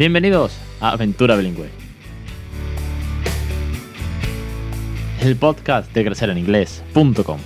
Bienvenidos 0.00 0.58
a 0.80 0.92
Aventura 0.92 1.36
Bilingüe. 1.36 1.68
El 5.20 5.36
podcast 5.36 5.92
de 5.92 6.02
crecereninglés.com. 6.06 7.38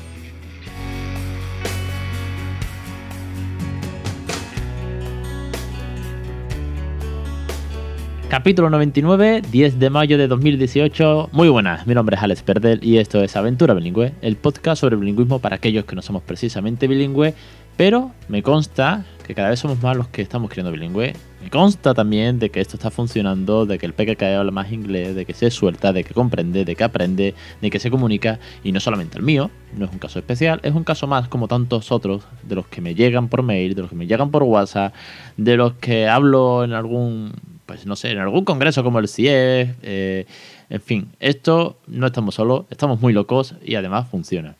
Capítulo 8.28 8.70
99, 8.70 9.42
10 9.50 9.78
de 9.80 9.90
mayo 9.90 10.16
de 10.16 10.28
2018. 10.28 11.30
Muy 11.32 11.48
buenas, 11.48 11.88
mi 11.88 11.94
nombre 11.94 12.14
es 12.14 12.22
Alex 12.22 12.44
Perdel 12.44 12.78
y 12.84 12.98
esto 12.98 13.22
es 13.24 13.34
Aventura 13.34 13.74
Bilingüe, 13.74 14.12
el 14.22 14.36
podcast 14.36 14.80
sobre 14.80 14.94
bilingüismo 14.94 15.40
para 15.40 15.56
aquellos 15.56 15.86
que 15.86 15.96
no 15.96 16.02
somos 16.02 16.22
precisamente 16.22 16.86
bilingües, 16.86 17.34
pero 17.76 18.12
me 18.28 18.42
consta 18.42 19.04
que 19.26 19.34
cada 19.34 19.50
vez 19.50 19.58
somos 19.58 19.82
más 19.82 19.96
los 19.96 20.08
que 20.08 20.22
estamos 20.22 20.50
creando 20.50 20.70
bilingüe. 20.70 21.14
Me 21.42 21.50
consta 21.50 21.94
también 21.94 22.38
de 22.38 22.50
que 22.50 22.60
esto 22.60 22.76
está 22.76 22.90
funcionando, 22.90 23.66
de 23.66 23.78
que 23.78 23.86
el 23.86 23.92
PKK 23.92 24.22
habla 24.22 24.50
más 24.50 24.72
inglés, 24.72 25.14
de 25.14 25.24
que 25.24 25.34
se 25.34 25.50
suelta, 25.50 25.92
de 25.92 26.04
que 26.04 26.14
comprende, 26.14 26.64
de 26.64 26.76
que 26.76 26.84
aprende, 26.84 27.34
de 27.60 27.70
que 27.70 27.78
se 27.78 27.90
comunica, 27.90 28.38
y 28.62 28.72
no 28.72 28.80
solamente 28.80 29.18
el 29.18 29.24
mío, 29.24 29.50
no 29.76 29.86
es 29.86 29.92
un 29.92 29.98
caso 29.98 30.18
especial, 30.18 30.60
es 30.62 30.74
un 30.74 30.84
caso 30.84 31.06
más 31.06 31.28
como 31.28 31.48
tantos 31.48 31.90
otros 31.92 32.24
de 32.42 32.54
los 32.54 32.66
que 32.66 32.80
me 32.80 32.94
llegan 32.94 33.28
por 33.28 33.42
mail, 33.42 33.74
de 33.74 33.82
los 33.82 33.90
que 33.90 33.96
me 33.96 34.06
llegan 34.06 34.30
por 34.30 34.42
WhatsApp, 34.42 34.94
de 35.36 35.56
los 35.56 35.74
que 35.74 36.08
hablo 36.08 36.64
en 36.64 36.72
algún 36.72 37.32
pues 37.66 37.86
no 37.86 37.96
sé, 37.96 38.10
en 38.10 38.18
algún 38.18 38.44
congreso 38.44 38.84
como 38.84 38.98
el 38.98 39.08
CIE, 39.08 39.74
eh, 39.82 40.26
en 40.68 40.80
fin, 40.80 41.08
esto 41.18 41.78
no 41.86 42.06
estamos 42.06 42.34
solos, 42.34 42.66
estamos 42.70 43.00
muy 43.00 43.12
locos 43.12 43.54
y 43.64 43.74
además 43.74 44.08
funciona. 44.10 44.56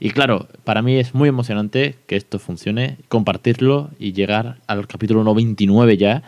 Y 0.00 0.10
claro, 0.10 0.46
para 0.64 0.82
mí 0.82 0.96
es 0.96 1.14
muy 1.14 1.28
emocionante 1.28 1.96
que 2.06 2.16
esto 2.16 2.38
funcione, 2.38 2.98
compartirlo 3.08 3.90
y 3.98 4.12
llegar 4.12 4.58
al 4.66 4.86
capítulo 4.86 5.24
99 5.24 5.96
ya. 5.96 6.22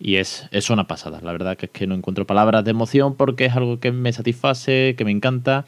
Y 0.00 0.16
es, 0.16 0.48
es 0.50 0.70
una 0.70 0.88
pasada. 0.88 1.20
La 1.22 1.30
verdad 1.30 1.56
que 1.56 1.66
es 1.66 1.72
que 1.72 1.86
no 1.86 1.94
encuentro 1.94 2.26
palabras 2.26 2.64
de 2.64 2.72
emoción 2.72 3.14
porque 3.14 3.44
es 3.44 3.54
algo 3.54 3.78
que 3.78 3.92
me 3.92 4.12
satisface, 4.12 4.96
que 4.96 5.04
me 5.04 5.12
encanta 5.12 5.64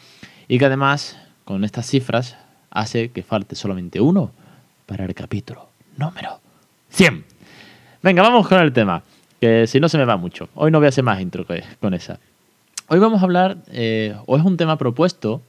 y 0.48 0.58
que 0.58 0.64
además 0.64 1.16
con 1.44 1.64
estas 1.64 1.86
cifras 1.86 2.36
hace 2.70 3.10
que 3.10 3.22
falte 3.22 3.54
solamente 3.54 4.00
uno 4.00 4.32
para 4.86 5.04
el 5.04 5.14
capítulo 5.14 5.68
número 5.96 6.40
100. 6.88 7.24
Venga, 8.02 8.22
vamos 8.22 8.48
con 8.48 8.60
el 8.60 8.72
tema 8.72 9.02
que 9.40 9.68
si 9.68 9.78
no 9.78 9.88
se 9.88 9.98
me 9.98 10.04
va 10.04 10.16
mucho. 10.16 10.48
Hoy 10.54 10.72
no 10.72 10.78
voy 10.78 10.86
a 10.86 10.88
hacer 10.88 11.04
más 11.04 11.20
intro 11.20 11.46
con 11.80 11.94
esa. 11.94 12.18
Hoy 12.88 12.98
vamos 12.98 13.22
a 13.22 13.24
hablar, 13.24 13.58
eh, 13.68 14.16
o 14.26 14.36
es 14.36 14.44
un 14.44 14.56
tema 14.56 14.76
propuesto 14.76 15.42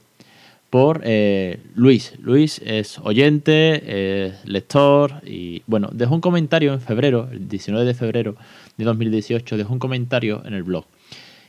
por 0.70 1.02
eh, 1.04 1.60
Luis. 1.74 2.14
Luis 2.20 2.60
es 2.64 2.98
oyente, 2.98 4.26
es 4.26 4.44
lector 4.44 5.22
y 5.24 5.62
bueno, 5.66 5.88
dejó 5.92 6.14
un 6.14 6.20
comentario 6.20 6.72
en 6.72 6.80
febrero, 6.80 7.28
el 7.30 7.48
19 7.48 7.86
de 7.86 7.94
febrero 7.94 8.36
de 8.76 8.84
2018, 8.84 9.56
dejó 9.56 9.72
un 9.72 9.78
comentario 9.78 10.42
en 10.44 10.54
el 10.54 10.62
blog 10.62 10.84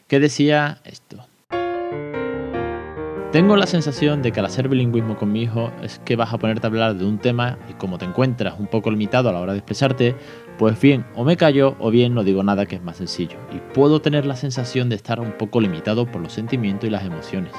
que 0.08 0.20
decía 0.20 0.80
esto. 0.86 1.26
Tengo 3.32 3.58
la 3.58 3.68
sensación 3.68 4.22
de 4.22 4.32
que 4.32 4.40
al 4.40 4.46
hacer 4.46 4.70
bilingüismo 4.70 5.18
con 5.18 5.34
mi 5.34 5.42
hijo 5.42 5.72
es 5.84 6.00
que 6.00 6.16
vas 6.16 6.34
a 6.34 6.38
ponerte 6.38 6.66
a 6.66 6.70
hablar 6.70 6.96
de 6.96 7.06
un 7.06 7.18
tema 7.20 7.60
y 7.70 7.74
como 7.74 7.98
te 7.98 8.06
encuentras 8.06 8.58
un 8.58 8.68
poco 8.68 8.90
limitado 8.90 9.28
a 9.28 9.34
la 9.34 9.42
hora 9.42 9.52
de 9.52 9.60
expresarte, 9.60 10.16
pues 10.58 10.80
bien, 10.80 11.06
o 11.14 11.26
me 11.26 11.36
callo 11.36 11.76
o 11.80 11.92
bien 11.92 12.14
no 12.14 12.24
digo 12.24 12.42
nada 12.42 12.66
que 12.66 12.78
es 12.78 12.82
más 12.82 12.98
sencillo 12.98 13.38
y 13.52 13.58
puedo 13.74 14.02
tener 14.02 14.26
la 14.26 14.38
sensación 14.38 14.88
de 14.88 14.96
estar 14.96 15.20
un 15.20 15.34
poco 15.34 15.60
limitado 15.60 16.10
por 16.10 16.22
los 16.22 16.32
sentimientos 16.32 16.88
y 16.88 16.92
las 16.92 17.04
emociones. 17.04 17.54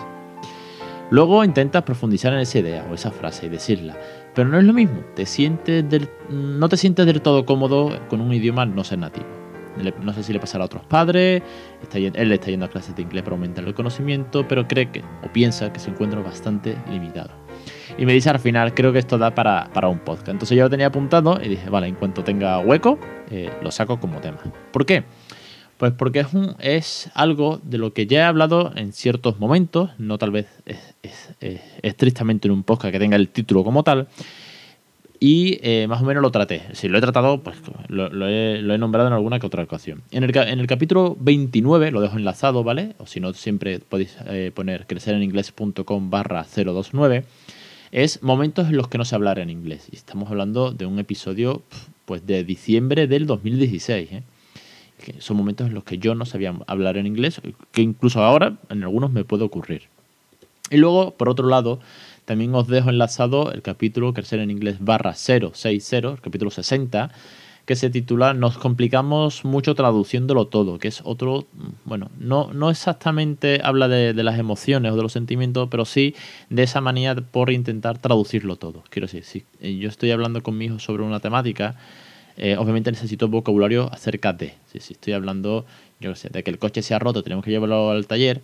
Luego 1.10 1.42
intentas 1.42 1.82
profundizar 1.84 2.32
en 2.32 2.40
esa 2.40 2.58
idea 2.58 2.86
o 2.90 2.94
esa 2.94 3.10
frase 3.10 3.46
y 3.46 3.48
decirla, 3.48 3.96
pero 4.34 4.48
no 4.48 4.58
es 4.58 4.64
lo 4.64 4.72
mismo, 4.72 5.00
te 5.14 5.24
sientes 5.24 5.84
no 6.28 6.68
te 6.68 6.76
sientes 6.76 7.06
del 7.06 7.22
todo 7.22 7.46
cómodo 7.46 7.98
con 8.08 8.20
un 8.20 8.32
idioma 8.32 8.66
no 8.66 8.84
ser 8.84 8.98
nativo. 8.98 9.26
No 10.02 10.12
sé 10.12 10.24
si 10.24 10.32
le 10.32 10.40
pasará 10.40 10.64
a 10.64 10.66
otros 10.66 10.84
padres, 10.86 11.42
está, 11.80 11.98
él 11.98 12.32
está 12.32 12.50
yendo 12.50 12.66
a 12.66 12.68
clases 12.68 12.96
de 12.96 13.02
inglés 13.02 13.22
para 13.22 13.36
aumentar 13.36 13.64
el 13.64 13.74
conocimiento, 13.74 14.46
pero 14.48 14.66
cree 14.66 14.90
que, 14.90 15.04
o 15.24 15.32
piensa 15.32 15.72
que 15.72 15.78
se 15.78 15.90
encuentra 15.90 16.20
bastante 16.20 16.76
limitado. 16.90 17.30
Y 17.96 18.04
me 18.04 18.12
dice 18.12 18.28
al 18.28 18.40
final, 18.40 18.74
creo 18.74 18.92
que 18.92 18.98
esto 18.98 19.18
da 19.18 19.34
para, 19.34 19.88
un 19.88 20.00
podcast. 20.00 20.28
Entonces 20.28 20.56
yo 20.56 20.64
lo 20.64 20.70
tenía 20.70 20.86
apuntado 20.86 21.38
y 21.42 21.48
dije, 21.48 21.70
vale, 21.70 21.86
en 21.86 21.94
cuanto 21.94 22.24
tenga 22.24 22.58
hueco, 22.58 22.98
eh, 23.30 23.50
lo 23.62 23.70
saco 23.70 24.00
como 24.00 24.20
tema. 24.20 24.38
¿Por 24.72 24.84
qué? 24.84 25.04
Pues 25.78 25.92
porque 25.92 26.20
es, 26.20 26.34
un, 26.34 26.56
es 26.58 27.08
algo 27.14 27.60
de 27.62 27.78
lo 27.78 27.92
que 27.92 28.06
ya 28.06 28.20
he 28.20 28.24
hablado 28.24 28.72
en 28.74 28.92
ciertos 28.92 29.38
momentos, 29.38 29.90
no 29.98 30.18
tal 30.18 30.32
vez 30.32 30.46
estrictamente 31.82 32.48
en 32.48 32.52
un 32.52 32.64
podcast 32.64 32.92
que 32.92 32.98
tenga 32.98 33.14
el 33.14 33.28
título 33.28 33.62
como 33.62 33.84
tal, 33.84 34.08
y 35.20 35.58
eh, 35.62 35.86
más 35.88 36.02
o 36.02 36.04
menos 36.04 36.22
lo 36.22 36.30
traté. 36.30 36.62
Si 36.72 36.88
lo 36.88 36.98
he 36.98 37.00
tratado, 37.00 37.40
pues 37.42 37.56
lo, 37.88 38.28
he, 38.28 38.78
nombrado 38.78 39.08
en 39.08 39.14
alguna 39.14 39.38
que 39.38 39.46
otra 39.46 39.62
ocasión. 39.62 40.02
En 40.10 40.22
el, 40.22 40.66
capítulo 40.66 41.16
29, 41.18 41.90
lo 41.90 42.00
dejo 42.00 42.16
enlazado, 42.16 42.62
¿vale? 42.62 42.94
O 42.98 43.06
si 43.06 43.20
no, 43.20 43.32
siempre 43.32 43.80
podéis 43.80 44.16
eh, 44.26 44.52
poner 44.54 44.86
crecereninglés.com 44.86 46.10
barra 46.10 46.44
029, 46.44 47.24
es 47.90 48.22
momentos 48.22 48.68
en 48.68 48.76
los 48.76 48.88
que 48.88 48.98
no 48.98 49.04
sé 49.04 49.14
hablar 49.14 49.38
en 49.38 49.50
inglés. 49.50 49.88
Y 49.90 49.96
estamos 49.96 50.30
hablando 50.30 50.72
de 50.72 50.86
un 50.86 50.98
episodio 50.98 51.62
pues 52.04 52.26
de 52.26 52.44
diciembre 52.44 53.06
del 53.06 53.26
2016, 53.26 54.12
¿eh? 54.12 54.22
Que 54.98 55.20
son 55.20 55.36
momentos 55.36 55.68
en 55.68 55.74
los 55.74 55.84
que 55.84 55.98
yo 55.98 56.14
no 56.14 56.26
sabía 56.26 56.54
hablar 56.66 56.96
en 56.96 57.06
inglés, 57.06 57.40
que 57.72 57.82
incluso 57.82 58.22
ahora 58.22 58.58
en 58.68 58.82
algunos 58.82 59.12
me 59.12 59.24
puede 59.24 59.44
ocurrir. 59.44 59.82
Y 60.70 60.76
luego, 60.76 61.12
por 61.12 61.28
otro 61.28 61.48
lado, 61.48 61.80
también 62.24 62.54
os 62.54 62.68
dejo 62.68 62.90
enlazado 62.90 63.52
el 63.52 63.62
capítulo 63.62 64.12
Crecer 64.12 64.40
en 64.40 64.50
inglés 64.50 64.76
barra 64.80 65.14
060, 65.14 65.96
el 66.08 66.20
capítulo 66.20 66.50
60, 66.50 67.10
que 67.64 67.74
se 67.76 67.90
titula 67.90 68.34
Nos 68.34 68.58
complicamos 68.58 69.44
mucho 69.44 69.74
traduciéndolo 69.74 70.46
todo, 70.46 70.78
que 70.78 70.88
es 70.88 71.00
otro, 71.04 71.46
bueno, 71.84 72.10
no, 72.18 72.52
no 72.52 72.70
exactamente 72.70 73.60
habla 73.62 73.88
de, 73.88 74.12
las 74.14 74.38
emociones 74.38 74.92
o 74.92 74.96
de 74.96 75.02
los 75.02 75.12
sentimientos, 75.12 75.68
pero 75.70 75.84
sí 75.84 76.14
de 76.50 76.64
esa 76.64 76.80
manía 76.80 77.14
por 77.14 77.50
intentar 77.50 77.98
traducirlo 77.98 78.56
todo. 78.56 78.84
Quiero 78.90 79.06
decir, 79.06 79.24
si 79.24 79.44
yo 79.78 79.88
estoy 79.88 80.10
hablando 80.10 80.42
con 80.42 80.56
mi 80.58 80.66
hijo 80.66 80.78
sobre 80.78 81.02
una 81.04 81.20
temática, 81.20 81.76
eh, 82.38 82.56
obviamente 82.56 82.90
necesito 82.92 83.28
vocabulario 83.28 83.92
acerca 83.92 84.32
de. 84.32 84.54
Si, 84.72 84.78
estoy 84.78 85.12
hablando, 85.12 85.66
yo 86.00 86.14
sé, 86.14 86.28
de 86.28 86.44
que 86.44 86.50
el 86.50 86.58
coche 86.58 86.82
se 86.82 86.94
ha 86.94 86.98
roto, 86.98 87.22
tenemos 87.22 87.44
que 87.44 87.50
llevarlo 87.50 87.90
al 87.90 88.06
taller, 88.06 88.42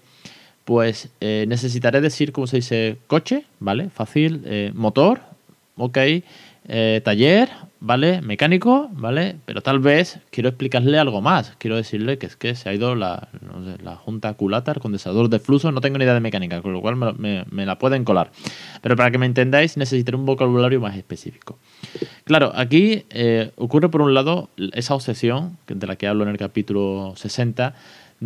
pues 0.64 1.10
eh, 1.20 1.44
necesitaré 1.48 2.00
decir 2.00 2.32
cómo 2.32 2.48
se 2.48 2.56
dice 2.56 2.96
coche, 3.06 3.44
¿vale? 3.60 3.90
Fácil, 3.90 4.42
eh, 4.46 4.72
motor, 4.74 5.20
ok, 5.76 5.98
eh, 6.66 7.00
taller, 7.04 7.50
¿vale? 7.80 8.22
Mecánico, 8.22 8.88
¿vale? 8.92 9.36
Pero 9.44 9.60
tal 9.60 9.80
vez 9.80 10.18
quiero 10.30 10.48
explicarle 10.48 10.98
algo 10.98 11.20
más. 11.20 11.54
Quiero 11.58 11.76
decirle 11.76 12.18
que 12.18 12.26
es 12.26 12.36
que 12.36 12.54
se 12.54 12.68
ha 12.68 12.74
ido 12.74 12.94
la, 12.94 13.28
la 13.82 13.96
junta 13.96 14.32
culata, 14.34 14.72
el 14.72 14.80
condensador 14.80 15.28
de 15.28 15.38
flujo, 15.38 15.70
no 15.72 15.80
tengo 15.80 15.98
ni 15.98 16.04
idea 16.04 16.14
de 16.14 16.20
mecánica, 16.20 16.62
con 16.62 16.72
lo 16.72 16.80
cual 16.80 16.96
me, 16.96 17.44
me 17.50 17.66
la 17.66 17.78
pueden 17.78 18.04
colar. 18.04 18.30
Pero 18.80 18.96
para 18.96 19.10
que 19.10 19.18
me 19.18 19.26
entendáis 19.26 19.76
necesitaré 19.76 20.16
un 20.16 20.26
vocabulario 20.26 20.80
más 20.80 20.96
específico. 20.96 21.58
Claro, 22.24 22.52
aquí 22.54 23.04
ocurre 23.56 23.90
por 23.90 24.00
un 24.00 24.14
lado 24.14 24.48
esa 24.72 24.94
obsesión 24.94 25.58
de 25.66 25.86
la 25.86 25.96
que 25.96 26.06
hablo 26.06 26.24
en 26.24 26.30
el 26.30 26.38
capítulo 26.38 27.12
60 27.16 27.74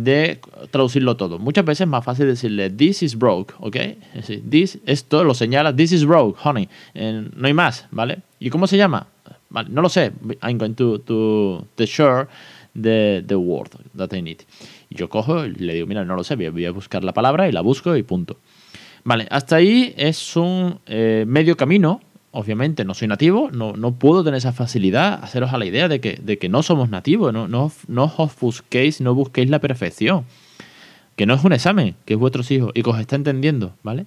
de 0.03 0.39
traducirlo 0.71 1.17
todo. 1.17 1.39
Muchas 1.39 1.65
veces 1.65 1.81
es 1.81 1.87
más 1.87 2.05
fácil 2.05 2.27
decirle 2.27 2.69
this 2.69 3.03
is 3.03 3.17
broke, 3.17 3.53
¿ok? 3.59 3.75
Decir, 4.13 4.43
this, 4.49 4.79
esto 4.85 5.23
lo 5.23 5.33
señala, 5.33 5.75
this 5.75 5.91
is 5.91 6.05
broke, 6.05 6.39
honey. 6.43 6.69
no 6.93 7.47
hay 7.47 7.53
más, 7.53 7.87
¿vale? 7.91 8.19
¿Y 8.39 8.49
cómo 8.49 8.65
se 8.67 8.77
llama? 8.77 9.07
Vale, 9.49 9.69
no 9.69 9.81
lo 9.81 9.89
sé. 9.89 10.11
I'm 10.41 10.57
going 10.57 10.73
to, 10.75 10.99
to, 10.99 11.67
to 11.75 11.85
share 11.85 12.27
the, 12.79 13.23
the 13.27 13.35
word 13.35 13.71
that 13.95 14.13
I 14.13 14.21
need. 14.21 14.39
Y 14.89 14.95
yo 14.95 15.09
cojo 15.09 15.45
y 15.45 15.53
le 15.55 15.73
digo, 15.73 15.87
mira, 15.87 16.05
no 16.05 16.15
lo 16.15 16.23
sé, 16.23 16.35
voy 16.35 16.65
a 16.65 16.71
buscar 16.71 17.03
la 17.03 17.13
palabra 17.13 17.49
y 17.49 17.51
la 17.51 17.61
busco 17.61 17.95
y 17.95 18.03
punto. 18.03 18.37
Vale, 19.03 19.27
hasta 19.29 19.57
ahí 19.57 19.93
es 19.97 20.35
un 20.37 20.79
eh, 20.85 21.25
medio 21.27 21.57
camino 21.57 22.01
obviamente 22.31 22.85
no 22.85 22.93
soy 22.93 23.07
nativo, 23.07 23.49
no, 23.51 23.73
no 23.73 23.93
puedo 23.93 24.23
tener 24.23 24.37
esa 24.37 24.53
facilidad, 24.53 25.23
haceros 25.23 25.53
a 25.53 25.57
la 25.57 25.65
idea 25.65 25.87
de 25.87 25.99
que, 25.99 26.19
de 26.21 26.37
que 26.37 26.49
no 26.49 26.63
somos 26.63 26.89
nativos, 26.89 27.33
no, 27.33 27.47
no, 27.47 27.71
no 27.87 28.13
os 28.17 28.39
busquéis, 28.39 29.01
no 29.01 29.15
busquéis 29.15 29.49
la 29.49 29.59
perfección, 29.59 30.25
que 31.15 31.25
no 31.25 31.33
es 31.33 31.43
un 31.43 31.53
examen, 31.53 31.95
que 32.05 32.13
es 32.13 32.19
vuestros 32.19 32.49
hijos 32.51 32.71
y 32.75 32.83
que 32.83 32.89
os 32.89 32.99
está 32.99 33.15
entendiendo, 33.15 33.73
¿vale? 33.83 34.05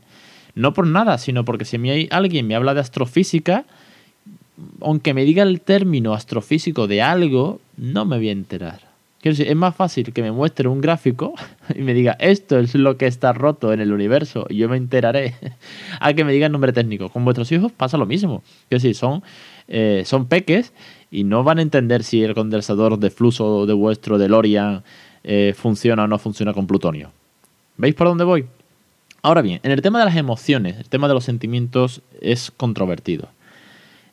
No 0.54 0.74
por 0.74 0.86
nada, 0.86 1.18
sino 1.18 1.44
porque 1.44 1.64
si 1.64 1.76
hay 1.88 2.08
alguien 2.10 2.46
me 2.46 2.54
habla 2.54 2.74
de 2.74 2.80
astrofísica, 2.80 3.64
aunque 4.80 5.14
me 5.14 5.24
diga 5.24 5.42
el 5.42 5.60
término 5.60 6.14
astrofísico 6.14 6.86
de 6.86 7.02
algo, 7.02 7.60
no 7.76 8.04
me 8.04 8.18
voy 8.18 8.28
a 8.28 8.32
enterar. 8.32 8.91
Quiero 9.22 9.36
decir, 9.36 9.48
es 9.48 9.56
más 9.56 9.76
fácil 9.76 10.12
que 10.12 10.20
me 10.20 10.32
muestre 10.32 10.66
un 10.66 10.80
gráfico 10.80 11.32
y 11.76 11.82
me 11.82 11.94
diga 11.94 12.16
esto 12.18 12.58
es 12.58 12.74
lo 12.74 12.96
que 12.96 13.06
está 13.06 13.32
roto 13.32 13.72
en 13.72 13.80
el 13.80 13.92
universo 13.92 14.46
y 14.50 14.56
yo 14.56 14.68
me 14.68 14.76
enteraré 14.76 15.36
a 16.00 16.12
que 16.12 16.24
me 16.24 16.32
diga 16.32 16.46
el 16.46 16.52
nombre 16.52 16.72
técnico. 16.72 17.08
Con 17.08 17.24
vuestros 17.24 17.50
hijos 17.52 17.70
pasa 17.70 17.96
lo 17.96 18.04
mismo. 18.04 18.42
Quiero 18.68 18.82
decir, 18.82 18.96
son, 18.96 19.22
eh, 19.68 20.02
son 20.04 20.26
peques 20.26 20.72
y 21.12 21.22
no 21.22 21.44
van 21.44 21.60
a 21.60 21.62
entender 21.62 22.02
si 22.02 22.24
el 22.24 22.34
condensador 22.34 22.98
de 22.98 23.10
flujo 23.10 23.64
de 23.64 23.74
vuestro 23.74 24.18
DeLorean 24.18 24.82
eh, 25.22 25.54
funciona 25.56 26.02
o 26.02 26.08
no 26.08 26.18
funciona 26.18 26.52
con 26.52 26.66
plutonio. 26.66 27.12
¿Veis 27.76 27.94
por 27.94 28.08
dónde 28.08 28.24
voy? 28.24 28.46
Ahora 29.22 29.40
bien, 29.40 29.60
en 29.62 29.70
el 29.70 29.82
tema 29.82 30.00
de 30.00 30.06
las 30.06 30.16
emociones, 30.16 30.78
el 30.78 30.88
tema 30.88 31.06
de 31.06 31.14
los 31.14 31.22
sentimientos 31.22 32.02
es 32.20 32.50
controvertido. 32.50 33.28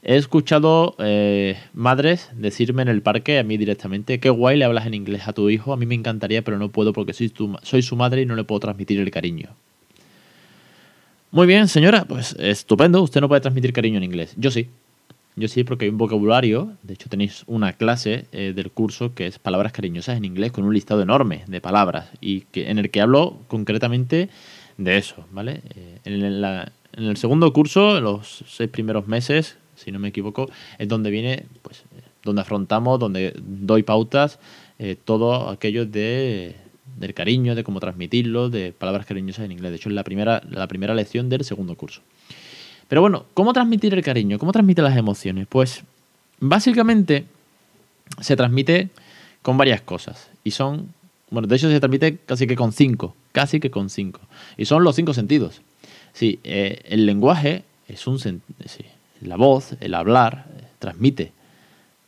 He 0.02 0.16
escuchado 0.16 0.96
eh, 1.00 1.58
madres 1.74 2.30
decirme 2.34 2.82
en 2.82 2.88
el 2.88 3.02
parque, 3.02 3.38
a 3.38 3.44
mí 3.44 3.58
directamente, 3.58 4.20
qué 4.20 4.30
guay 4.30 4.58
le 4.58 4.66
hablas 4.66 4.88
en 4.88 4.94
inglés 4.94 5.28
a 5.28 5.34
tu 5.34 5.50
hijo, 5.50 5.74
a 5.74 5.78
mí 5.78 5.86
me 5.86 5.96
encantaría, 5.96 6.42
pero 6.42 6.58
no 6.58 6.70
puedo 6.70 6.94
porque 6.94 7.14
soy, 7.14 7.34
soy 7.64 7.82
su 7.82 7.96
madre 7.96 8.22
y 8.22 8.26
no 8.26 8.36
le 8.36 8.46
puedo 8.46 8.62
transmitir 8.62 9.00
el 9.00 9.12
cariño. 9.12 9.50
Muy 11.32 11.46
bien, 11.46 11.68
señora, 11.68 12.06
pues 12.06 12.36
estupendo, 12.40 13.04
usted 13.04 13.22
no 13.22 13.28
puede 13.28 13.42
transmitir 13.42 13.72
cariño 13.74 13.98
en 13.98 14.04
inglés. 14.04 14.34
Yo 14.38 14.50
sí. 14.52 14.70
Yo 15.36 15.48
sí, 15.48 15.64
porque 15.64 15.86
hay 15.86 15.92
un 15.92 15.98
vocabulario, 15.98 16.74
de 16.84 16.96
hecho 16.96 17.08
tenéis 17.08 17.44
una 17.48 17.74
clase 17.74 18.26
eh, 18.32 18.52
del 18.54 18.72
curso 18.72 19.14
que 19.14 19.28
es 19.28 19.40
palabras 19.40 19.72
cariñosas 19.72 20.18
en 20.18 20.26
inglés 20.26 20.52
con 20.52 20.66
un 20.66 20.74
listado 20.74 21.02
enorme 21.02 21.44
de 21.48 21.62
palabras 21.62 22.10
y 22.20 22.42
que, 22.52 22.70
en 22.70 22.78
el 22.78 22.90
que 22.90 23.00
hablo 23.00 23.38
concretamente 23.48 24.30
de 24.78 24.98
eso, 24.98 25.26
¿vale? 25.32 25.62
Eh, 25.76 26.00
en, 26.04 27.06
el 27.06 27.18
segundo 27.18 27.54
curso, 27.54 27.98
en 27.98 28.04
los 28.04 28.44
seis 28.48 28.70
primeros 28.70 29.08
meses, 29.08 29.58
si 29.80 29.92
no 29.92 30.00
me 30.00 30.10
equivoco, 30.10 30.50
es 30.78 30.88
donde 30.88 31.10
viene, 31.10 31.46
pues, 31.62 31.84
donde 32.24 32.42
afrontamos, 32.42 33.00
donde 33.00 33.34
doy 33.38 33.84
pautas, 33.84 34.40
eh, 34.78 34.96
todo 35.04 35.50
aquello 35.50 35.86
de, 35.86 36.56
del 36.98 37.14
cariño, 37.14 37.56
de 37.56 37.64
cómo 37.64 37.80
transmitirlo, 37.80 38.50
de 38.50 38.72
palabras 38.72 39.06
cariñosas 39.06 39.46
en 39.46 39.52
inglés. 39.52 39.72
De 39.72 39.78
hecho, 39.78 39.90
es 39.90 39.96
la 39.96 40.04
primera, 40.04 40.42
la 40.50 40.68
primera 40.68 40.94
lección 40.94 41.30
del 41.30 41.44
segundo 41.44 41.76
curso. 41.76 42.02
Pero 42.88 43.02
bueno, 43.02 43.26
¿cómo 43.34 43.54
transmitir 43.54 43.94
el 43.94 44.04
cariño? 44.04 44.40
¿Cómo 44.40 44.52
transmite 44.52 44.82
las 44.82 44.98
emociones? 44.98 45.48
Pues 45.48 45.84
básicamente 46.40 47.26
se 48.20 48.36
transmite 48.36 48.90
con 49.42 49.58
varias 49.58 49.82
cosas. 49.82 50.30
Y 50.44 50.52
son, 50.52 50.94
bueno, 51.30 51.48
de 51.48 51.56
hecho 51.56 51.70
se 51.70 51.80
transmite 51.80 52.18
casi 52.26 52.48
que 52.48 52.56
con 52.56 52.72
cinco, 52.74 53.16
casi 53.32 53.60
que 53.60 53.70
con 53.70 53.90
cinco. 53.90 54.22
Y 54.58 54.66
son 54.66 54.84
los 54.84 54.96
cinco 54.96 55.14
sentidos. 55.14 55.62
Sí, 56.14 56.40
eh, 56.44 56.82
el 56.86 57.06
lenguaje 57.06 57.64
es 57.88 58.08
un, 58.08 58.20
sí, 58.20 58.40
la 59.22 59.36
voz, 59.36 59.76
el 59.80 59.94
hablar, 59.94 60.46
eh, 60.58 60.64
transmite. 60.80 61.32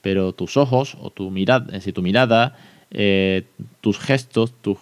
Pero 0.01 0.33
tus 0.33 0.57
ojos 0.57 0.97
o 0.99 1.09
tu 1.11 1.29
mirada, 1.29 1.75
es 1.75 1.93
tu 1.93 2.01
mirada, 2.01 2.55
eh, 2.91 3.45
tus 3.81 3.99
gestos, 3.99 4.53
tu, 4.61 4.77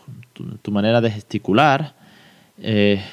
manera 0.71 1.01
de 1.01 1.11
gesticular, 1.11 1.93
eh, 2.59 3.03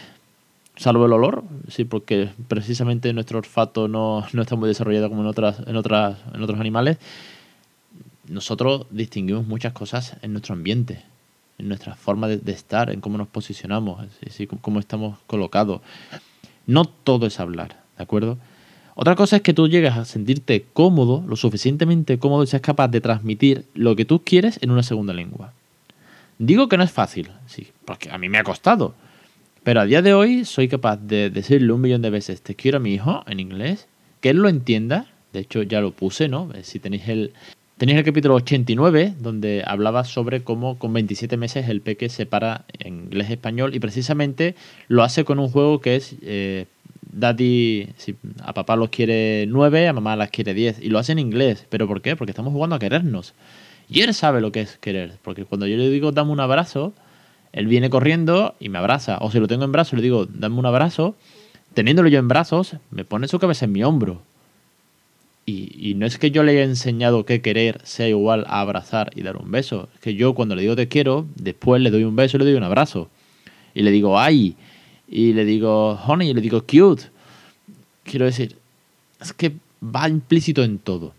salvo 0.77 1.07
el 1.07 1.13
olor, 1.13 1.45
sí, 1.69 1.85
porque 1.85 2.31
precisamente 2.49 3.13
nuestro 3.13 3.39
olfato 3.39 3.89
no, 3.89 4.25
está 4.33 4.57
muy 4.57 4.69
desarrollado 4.69 5.09
como 5.09 5.23
en 5.23 5.27
otras, 5.27 5.61
en 5.67 5.77
otras, 5.77 6.19
en 6.33 6.43
otros 6.43 6.61
animales. 6.61 6.99
Nosotros 8.29 8.87
distinguimos 8.91 9.47
muchas 9.47 9.73
cosas 9.73 10.17
en 10.23 10.33
nuestro 10.33 10.55
ambiente, 10.55 11.03
en 11.59 11.69
nuestra 11.69 11.95
forma 11.95 12.29
de, 12.29 12.53
estar, 12.53 12.91
en 12.91 13.01
cómo 13.01 13.19
nos 13.19 13.29
posicionamos, 13.29 14.07
cómo 14.61 14.81
estamos 14.81 15.19
colocados. 15.27 15.81
No 16.67 16.85
todo 16.85 17.27
es 17.27 17.39
hablar, 17.41 17.83
¿de 17.97 18.03
acuerdo? 18.03 18.39
Otra 18.98 19.14
cosa 19.14 19.37
es 19.37 19.43
que 19.43 19.52
tú 19.52 19.69
llegas 19.69 19.98
a 19.98 20.06
sentirte 20.06 20.64
cómodo, 20.72 21.22
lo 21.28 21.37
suficientemente 21.37 22.19
cómodo 22.19 22.44
y 22.44 22.46
seas 22.46 22.62
capaz 22.62 22.88
de 22.88 23.02
transmitir 23.02 23.66
lo 23.75 23.94
que 23.94 24.06
tú 24.06 24.22
quieres 24.25 24.58
en 24.62 24.70
una 24.70 24.82
segunda 24.82 25.12
lengua. 25.12 25.52
Digo 26.38 26.70
que 26.70 26.78
no 26.78 26.82
es 26.82 26.93
fácil, 26.93 27.28
sí, 27.46 27.69
porque 27.84 28.10
a 28.10 28.16
mí 28.16 28.31
me 28.31 28.38
ha 28.38 28.43
costado. 28.43 28.94
Pero 29.62 29.82
a 29.82 29.84
día 29.84 30.00
de 30.00 30.14
hoy 30.14 30.46
soy 30.46 30.69
capaz 30.69 30.96
de 30.96 31.28
decirle 31.28 31.75
un 31.75 31.82
millón 31.82 32.00
de 32.00 32.08
veces 32.08 32.40
te 32.40 32.54
quiero 32.54 32.78
a 32.78 32.81
mi 32.81 32.94
hijo 32.94 33.22
en 33.26 33.38
inglés, 33.38 33.87
que 34.22 34.31
él 34.31 34.38
lo 34.38 34.48
entienda. 34.48 35.06
De 35.34 35.40
hecho, 35.40 35.62
ya 35.62 35.82
lo 35.82 35.90
puse, 35.90 36.28
¿no? 36.28 36.48
Eh, 36.54 36.62
si 36.62 36.78
tenéis 36.78 37.06
el, 37.08 37.34
tenéis 37.76 37.98
el 37.98 38.04
capítulo 38.04 38.37
89, 38.37 39.12
donde 39.20 39.62
hablaba 39.66 40.04
sobre 40.04 40.43
cómo 40.43 40.78
con 40.78 40.94
27 40.94 41.37
meses 41.37 41.69
el 41.69 41.82
peque 41.82 42.08
separa 42.08 42.64
inglés-español 42.82 43.75
y 43.75 43.78
precisamente 43.78 44.54
lo 44.88 45.02
hace 45.02 45.26
con 45.26 45.38
un 45.38 45.50
juego 45.50 45.82
que 45.82 45.96
es 45.96 46.14
eh, 46.22 46.64
Daddy, 47.17 47.89
si 47.97 48.15
a 48.43 48.53
papá 48.53 48.77
los 48.77 48.91
quiere 48.91 49.47
nueve, 49.49 49.89
a 49.89 49.95
mamá 49.95 50.17
las 50.17 50.31
quiere 50.31 50.53
diez. 50.53 50.79
Y 50.81 50.91
lo 50.91 50.99
hace 50.99 51.13
en 51.13 51.19
inglés. 51.19 51.67
¿Pero 51.71 51.89
por 51.89 52.03
qué? 52.03 52.15
Porque 52.15 52.31
estamos 52.31 52.53
jugando 52.53 52.77
a 52.77 52.79
querernos. 52.79 53.33
Y 53.89 54.03
él 54.03 54.13
sabe 54.13 54.43
lo 54.43 54.53
que 54.53 54.61
es 54.61 54.77
querer. 54.77 55.15
Porque 55.23 55.47
cuando 55.47 55.67
yo 55.67 55.79
le 55.79 55.89
digo 55.89 56.13
dame 56.13 56.31
un 56.31 56.41
abrazo, 56.41 56.93
él 57.53 57.67
viene 57.69 57.89
corriendo 57.89 58.55
y 58.61 58.69
me 58.69 58.79
abraza. 58.79 59.17
O 59.23 59.31
si 59.31 59.41
lo 59.41 59.49
tengo 59.49 59.65
en 59.65 59.73
brazos, 59.73 59.95
le 59.95 60.03
digo 60.03 60.27
dame 60.27 60.59
un 60.59 60.67
abrazo. 60.67 61.17
Teniéndolo 61.73 62.09
yo 62.09 62.19
en 62.19 62.29
brazos, 62.29 62.77
me 62.91 63.05
pone 63.05 63.29
su 63.29 63.39
cabeza 63.39 63.65
en 63.65 63.73
mi 63.73 63.83
hombro. 63.83 64.21
Y, 65.47 65.91
y, 65.91 65.95
no 65.95 66.07
es 66.07 66.19
que 66.19 66.33
yo 66.33 66.43
le 66.43 66.53
haya 66.53 66.65
enseñado 66.65 67.25
que 67.25 67.41
querer 67.41 67.81
sea 67.85 68.09
igual 68.09 68.45
a 68.49 68.61
abrazar 68.61 69.11
y 69.15 69.23
dar 69.23 69.37
un 69.37 69.51
beso. 69.51 69.89
Es 69.95 70.01
que 70.01 70.15
yo 70.15 70.35
cuando 70.35 70.55
le 70.55 70.63
digo 70.63 70.77
te 70.77 70.89
quiero, 70.89 71.27
después 71.37 71.81
le 71.81 71.91
doy 71.91 72.05
un 72.05 72.17
beso 72.17 72.37
y 72.37 72.41
le 72.41 72.47
doy 72.47 72.55
un 72.55 72.65
abrazo. 72.65 73.09
Y 73.73 73.83
le 73.83 73.91
digo 73.91 74.19
ay 74.19 74.57
y 75.08 75.32
le 75.32 75.44
digo 75.44 75.99
honey 76.06 76.31
y 76.31 76.35
le 76.35 76.41
digo 76.41 76.62
cute. 76.62 77.05
Quiero 78.05 78.26
decir, 78.26 78.56
es 79.20 79.32
que 79.32 79.53
va 79.82 80.08
implícito 80.08 80.62
en 80.62 80.79
todo. 80.79 81.12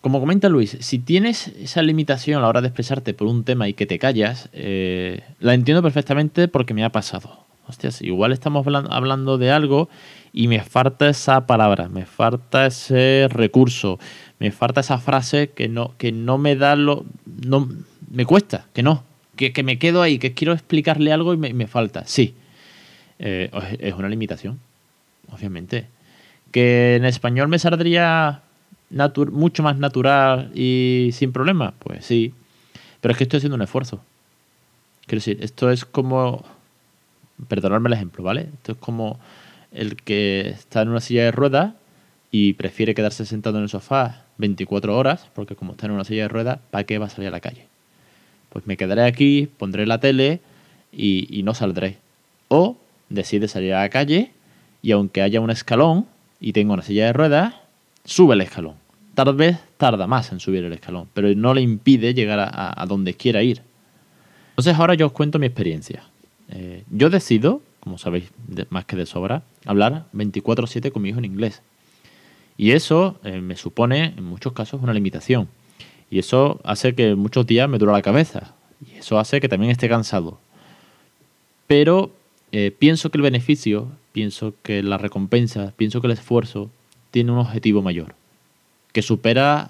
Como 0.00 0.20
comenta 0.20 0.48
Luis, 0.48 0.76
si 0.80 0.98
tienes 0.98 1.48
esa 1.48 1.82
limitación 1.82 2.38
a 2.38 2.42
la 2.42 2.48
hora 2.48 2.60
de 2.60 2.68
expresarte 2.68 3.12
por 3.12 3.26
un 3.26 3.42
tema 3.42 3.68
y 3.68 3.74
que 3.74 3.86
te 3.86 3.98
callas, 3.98 4.48
eh, 4.52 5.22
la 5.40 5.54
entiendo 5.54 5.82
perfectamente 5.82 6.46
porque 6.46 6.74
me 6.74 6.84
ha 6.84 6.90
pasado. 6.90 7.44
Hostias, 7.66 8.00
igual 8.02 8.30
estamos 8.30 8.64
hablando 8.64 9.38
de 9.38 9.50
algo 9.50 9.88
y 10.32 10.46
me 10.46 10.60
falta 10.60 11.08
esa 11.08 11.48
palabra, 11.48 11.88
me 11.88 12.06
falta 12.06 12.66
ese 12.66 13.26
recurso, 13.28 13.98
me 14.38 14.52
falta 14.52 14.82
esa 14.82 14.98
frase 14.98 15.50
que 15.50 15.68
no, 15.68 15.94
que 15.98 16.12
no 16.12 16.38
me 16.38 16.54
da 16.54 16.76
lo. 16.76 17.04
No, 17.44 17.68
me 18.08 18.24
cuesta, 18.24 18.66
que 18.72 18.84
no, 18.84 19.02
que, 19.34 19.52
que 19.52 19.64
me 19.64 19.80
quedo 19.80 20.02
ahí, 20.02 20.20
que 20.20 20.34
quiero 20.34 20.52
explicarle 20.52 21.12
algo 21.12 21.34
y 21.34 21.38
me, 21.38 21.52
me 21.52 21.66
falta. 21.66 22.04
Sí, 22.06 22.34
eh, 23.18 23.50
es 23.78 23.94
una 23.94 24.08
limitación, 24.08 24.60
obviamente. 25.30 25.86
¿Que 26.52 26.96
en 26.96 27.04
español 27.04 27.48
me 27.48 27.58
saldría 27.58 28.42
mucho 29.32 29.62
más 29.62 29.78
natural 29.78 30.50
y 30.54 31.10
sin 31.12 31.32
problema? 31.32 31.74
Pues 31.78 32.04
sí. 32.04 32.34
Pero 33.00 33.12
es 33.12 33.18
que 33.18 33.24
estoy 33.24 33.38
haciendo 33.38 33.56
un 33.56 33.62
esfuerzo. 33.62 34.02
Quiero 35.06 35.18
decir, 35.18 35.38
esto 35.40 35.70
es 35.70 35.84
como. 35.84 36.44
Perdonadme 37.48 37.88
el 37.88 37.92
ejemplo, 37.92 38.24
¿vale? 38.24 38.48
Esto 38.54 38.72
es 38.72 38.78
como 38.78 39.20
el 39.70 39.96
que 39.96 40.48
está 40.48 40.82
en 40.82 40.88
una 40.88 41.00
silla 41.00 41.24
de 41.24 41.32
ruedas 41.32 41.74
y 42.30 42.54
prefiere 42.54 42.94
quedarse 42.94 43.26
sentado 43.26 43.58
en 43.58 43.64
el 43.64 43.68
sofá 43.68 44.24
24 44.38 44.96
horas, 44.96 45.28
porque 45.34 45.54
como 45.54 45.72
está 45.72 45.86
en 45.86 45.92
una 45.92 46.04
silla 46.04 46.22
de 46.22 46.28
ruedas, 46.28 46.58
¿para 46.70 46.84
qué 46.84 46.98
va 46.98 47.06
a 47.06 47.10
salir 47.10 47.28
a 47.28 47.32
la 47.32 47.40
calle? 47.40 47.66
Pues 48.48 48.66
me 48.66 48.78
quedaré 48.78 49.02
aquí, 49.02 49.50
pondré 49.58 49.86
la 49.86 50.00
tele 50.00 50.40
y, 50.92 51.26
y 51.30 51.42
no 51.42 51.52
saldré. 51.52 51.98
O 52.48 52.78
decide 53.08 53.48
salir 53.48 53.74
a 53.74 53.82
la 53.82 53.88
calle 53.88 54.32
y 54.82 54.92
aunque 54.92 55.22
haya 55.22 55.40
un 55.40 55.50
escalón 55.50 56.06
y 56.40 56.52
tenga 56.52 56.74
una 56.74 56.82
silla 56.82 57.06
de 57.06 57.12
ruedas, 57.12 57.54
sube 58.04 58.34
el 58.34 58.40
escalón. 58.40 58.74
Tal 59.14 59.34
vez 59.34 59.58
tarda 59.78 60.06
más 60.06 60.30
en 60.32 60.40
subir 60.40 60.64
el 60.64 60.72
escalón, 60.72 61.08
pero 61.14 61.34
no 61.34 61.54
le 61.54 61.62
impide 61.62 62.14
llegar 62.14 62.38
a, 62.38 62.86
donde 62.86 63.14
quiera 63.14 63.42
ir. 63.42 63.62
Entonces 64.50 64.74
ahora 64.76 64.94
yo 64.94 65.06
os 65.06 65.12
cuento 65.12 65.38
mi 65.38 65.46
experiencia. 65.46 66.04
Eh, 66.50 66.84
yo 66.90 67.10
decido, 67.10 67.62
como 67.80 67.98
sabéis 67.98 68.30
más 68.68 68.84
que 68.84 68.96
de 68.96 69.06
sobra, 69.06 69.42
hablar 69.64 70.06
24/7 70.12 70.92
con 70.92 71.02
mi 71.02 71.08
hijo 71.08 71.18
en 71.18 71.24
inglés. 71.24 71.62
Y 72.58 72.72
eso 72.72 73.18
eh, 73.24 73.40
me 73.40 73.56
supone, 73.56 74.14
en 74.16 74.24
muchos 74.24 74.52
casos, 74.52 74.82
una 74.82 74.92
limitación. 74.92 75.48
Y 76.10 76.18
eso 76.18 76.60
hace 76.64 76.94
que 76.94 77.14
muchos 77.14 77.46
días 77.46 77.68
me 77.68 77.78
dura 77.78 77.92
la 77.92 78.02
cabeza. 78.02 78.54
Y 78.86 78.98
eso 78.98 79.18
hace 79.18 79.40
que 79.40 79.48
también 79.48 79.72
esté 79.72 79.88
cansado. 79.88 80.38
Pero 81.66 82.12
eh, 82.58 82.70
pienso 82.70 83.10
que 83.10 83.18
el 83.18 83.22
beneficio, 83.22 83.88
pienso 84.12 84.54
que 84.62 84.82
la 84.82 84.96
recompensa, 84.96 85.74
pienso 85.76 86.00
que 86.00 86.06
el 86.06 86.14
esfuerzo 86.14 86.70
tiene 87.10 87.30
un 87.30 87.36
objetivo 87.36 87.82
mayor, 87.82 88.14
que 88.92 89.02
supera 89.02 89.68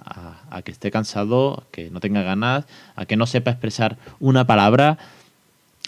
a, 0.49 0.62
que 0.62 0.71
esté 0.71 0.93
cansado, 0.93 1.55
a 1.55 1.64
que 1.73 1.90
no 1.90 1.99
tenga 1.99 2.23
ganas, 2.23 2.64
a 2.95 3.05
que 3.05 3.16
no 3.16 3.26
sepa 3.26 3.50
expresar 3.50 3.99
una 4.21 4.47
palabra, 4.47 4.99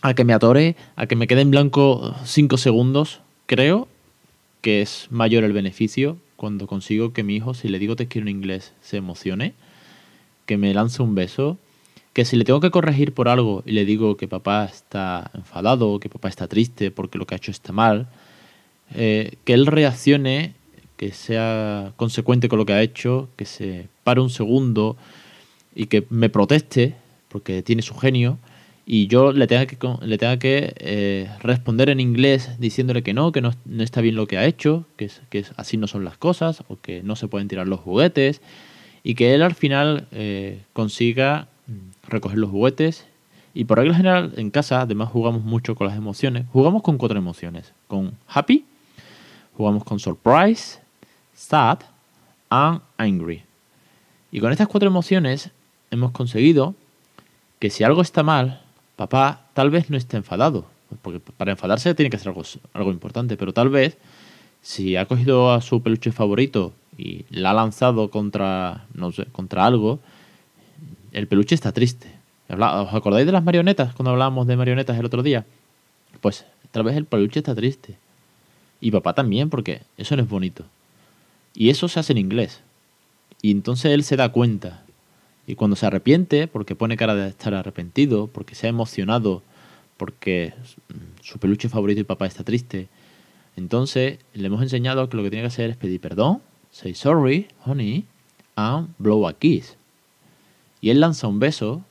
a 0.03 0.15
que 0.15 0.25
me 0.25 0.33
atore, 0.33 0.75
a 0.97 1.07
que 1.07 1.15
me 1.15 1.29
quede 1.29 1.43
en 1.43 1.53
blanco 1.53 2.17
cinco 2.25 2.57
segundos. 2.57 3.21
Creo 3.47 3.87
que 4.61 4.83
es 4.83 5.07
mayor 5.13 5.45
el 5.45 5.53
beneficio 5.53 6.17
cuando 6.35 6.67
consigo 6.67 7.13
que 7.13 7.23
mi 7.23 7.37
hijo, 7.37 7.55
si 7.55 7.69
le 7.69 7.79
digo 7.79 7.95
te 7.95 8.09
quiero 8.09 8.29
en 8.29 8.35
inglés, 8.35 8.75
se 8.81 8.97
emocione, 8.97 9.55
que 10.47 10.57
me 10.57 10.75
lance 10.75 11.01
un 11.01 11.15
beso, 11.15 11.59
que 12.19 12.25
si 12.25 12.35
le 12.35 12.45
tengo 12.45 12.59
que 12.59 12.73
corregir 12.73 13.15
por 13.15 13.29
algo 13.29 13.63
y 13.65 13.71
le 13.71 13.85
digo 13.85 14.17
que 14.17 14.27
papá 14.27 14.65
está 14.65 15.31
enfadado, 15.35 16.01
que 16.01 16.09
papá 16.09 16.29
está 16.29 16.49
triste 16.49 16.91
porque 16.91 17.17
lo 17.17 17.27
que 17.27 17.37
ha 17.37 17.39
hecho 17.39 17.53
está 17.53 17.73
mal, 17.73 18.09
eh, 18.93 19.37
que 19.45 19.55
él 19.55 19.67
reaccione, 19.67 20.55
que 20.97 21.13
sea 21.13 21.93
consecuente 21.95 22.49
con 22.49 22.59
lo 22.59 22.67
que 22.67 22.73
ha 22.73 22.83
hecho, 22.83 23.29
que 23.37 23.45
se 23.45 23.87
pare 24.03 24.21
un 24.21 24.31
segundo 24.31 24.97
y 25.77 25.87
que 25.87 26.09
me 26.11 26.29
proteste 26.29 26.97
porque 27.29 27.63
tiene 27.63 27.83
su 27.83 27.95
genio 27.95 28.39
y 28.85 29.07
yo 29.07 29.31
le 29.31 29.47
tenga 29.47 29.67
que, 29.67 29.79
le 30.03 30.19
tenga 30.19 30.41
que 30.41 30.75
eh, 30.79 31.31
responder 31.41 31.89
en 31.89 32.01
inglés 32.01 32.59
diciéndole 32.59 33.05
que 33.05 33.15
no, 33.15 33.31
que 33.31 33.43
no, 33.43 33.53
está 33.79 34.01
bien 34.01 34.17
lo 34.17 34.27
que 34.27 34.39
ha 34.39 34.45
hecho, 34.45 34.87
que, 34.97 35.09
que 35.31 35.45
así 35.55 35.77
no 35.77 35.87
son 35.87 36.05
las 36.05 36.19
cosas 36.19 36.65
o 36.67 36.81
que 36.81 37.01
no 37.05 37.15
se 37.15 37.29
pueden 37.29 37.47
tirar 37.47 37.69
los 37.69 37.79
juguetes 37.79 38.41
y 39.05 39.15
que 39.15 39.37
él 39.37 39.43
al 39.43 39.55
final 39.55 40.09
eh, 40.11 40.63
consiga 40.73 41.47
recoger 42.09 42.39
los 42.39 42.51
juguetes. 42.51 43.07
Y 43.55 43.65
por 43.65 43.79
regla 43.79 43.95
general, 43.95 44.35
en 44.37 44.51
casa, 44.51 44.83
además 44.83 45.09
jugamos 45.11 45.43
mucho 45.43 45.75
con 45.75 45.87
las 45.87 45.97
emociones. 45.97 46.47
Jugamos 46.53 46.83
con 46.83 46.99
cuatro 46.99 47.19
emociones. 47.19 47.73
Con 47.87 48.17
happy, 48.27 48.65
jugamos 49.57 49.85
con 49.85 49.99
surprise, 49.99 50.79
sad, 51.35 51.81
I'm 52.51 52.81
angry. 52.97 53.43
Y 54.31 54.41
con 54.41 54.53
estas 54.53 54.69
cuatro 54.69 54.89
emociones 54.89 55.51
hemos 55.91 56.13
conseguido 56.13 56.75
que 57.59 57.71
si 57.71 57.85
algo 57.85 58.03
está 58.03 58.23
mal, 58.23 58.63
papá 58.97 59.47
tal 59.55 59.71
vez 59.71 59.91
no 59.91 59.97
esté 59.97 60.17
enfadado. 60.17 60.67
Porque 61.03 61.21
para 61.21 61.53
enfadarse 61.53 61.95
tiene 61.95 62.11
que 62.11 62.19
ser 62.19 62.29
algo, 62.29 62.43
algo 62.73 62.91
importante, 62.91 63.37
pero 63.37 63.53
tal 63.53 63.69
vez 63.69 63.99
si 64.63 64.97
ha 64.97 65.07
cogido 65.07 65.53
a 65.53 65.61
su 65.61 65.83
peluche 65.83 66.13
favorito 66.13 66.73
y 66.97 67.25
la 67.31 67.51
ha 67.51 67.55
lanzado 67.55 68.11
contra, 68.11 68.87
no 68.95 69.13
sé, 69.13 69.27
contra 69.27 69.67
algo, 69.67 70.01
el 71.13 71.27
peluche 71.27 71.55
está 71.55 71.73
triste. 71.73 72.09
¿Os 72.49 72.95
acordáis 72.95 73.27
de 73.27 73.33
las 73.33 73.45
marionetas 73.45 73.95
cuando 73.95 74.11
hablábamos 74.11 74.47
de 74.47 74.57
marionetas 74.57 74.99
el 74.99 75.05
otro 75.05 75.23
día? 75.23 75.45
Pues 76.21 76.47
tal 76.71 76.85
vez 76.85 76.97
el 76.97 77.05
peluche 77.05 77.41
está 77.41 77.55
triste. 77.55 77.97
Y 78.81 78.91
papá 78.91 79.15
también, 79.15 79.51
porque 79.51 79.83
eso 79.97 80.17
no 80.17 80.23
es 80.23 80.29
bonito. 80.29 80.65
Y 81.55 81.71
eso 81.71 81.89
se 81.89 82.01
hace 82.01 82.13
en 82.13 82.19
inglés. 82.19 82.61
Y 83.43 83.51
entonces 83.51 83.93
él 83.93 84.05
se 84.05 84.17
da 84.17 84.31
cuenta. 84.31 84.83
Y 85.47 85.55
cuando 85.55 85.77
se 85.77 85.87
arrepiente, 85.87 86.47
porque 86.47 86.75
pone 86.75 86.97
cara 86.97 87.15
de 87.15 87.29
estar 87.29 87.55
arrepentido, 87.55 88.27
porque 88.29 88.55
se 88.55 88.67
ha 88.67 88.71
emocionado, 88.71 89.43
porque 89.97 90.53
su 91.23 91.39
peluche 91.39 91.69
favorito 91.69 92.01
y 92.01 92.05
papá 92.05 92.27
está 92.27 92.45
triste, 92.45 92.89
entonces 93.57 94.19
le 94.35 94.47
hemos 94.47 94.63
enseñado 94.63 95.09
que 95.09 95.17
lo 95.17 95.23
que 95.23 95.31
tiene 95.31 95.45
que 95.45 95.49
hacer 95.49 95.71
es 95.71 95.77
pedir 95.77 96.01
perdón, 96.01 96.43
say 96.71 96.95
sorry, 96.95 97.49
honey, 97.65 98.05
and 98.57 98.91
blow 98.99 99.27
a 99.27 99.33
kiss. 99.33 99.78
Y 100.81 100.91
él 100.91 101.01
lanza 101.01 101.27
un 101.27 101.41
beso 101.41 101.83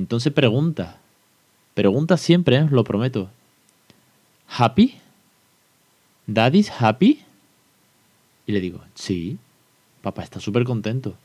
entonces 0.00 0.32
pregunta. 0.32 0.98
Pregunta 1.74 2.16
siempre, 2.16 2.56
¿eh? 2.56 2.68
lo 2.70 2.84
prometo. 2.84 3.30
¿Happy? 4.48 4.94
¿Daddy's 6.26 6.70
happy? 6.70 7.20
Y 8.46 8.52
le 8.52 8.60
digo, 8.60 8.80
sí, 8.94 9.38
papá 10.02 10.22
está 10.22 10.40
súper 10.40 10.64
contento. 10.64 11.16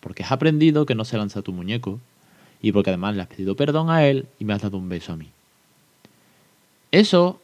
Porque 0.00 0.22
has 0.22 0.32
aprendido 0.32 0.86
que 0.86 0.94
no 0.94 1.04
se 1.04 1.16
lanza 1.16 1.42
tu 1.42 1.52
muñeco. 1.52 2.00
Y 2.62 2.72
porque 2.72 2.90
además 2.90 3.14
le 3.16 3.22
has 3.22 3.28
pedido 3.28 3.56
perdón 3.56 3.90
a 3.90 4.06
él 4.06 4.26
y 4.38 4.44
me 4.44 4.54
has 4.54 4.62
dado 4.62 4.78
un 4.78 4.88
beso 4.88 5.12
a 5.12 5.16
mí. 5.16 5.30
Eso 6.90 7.40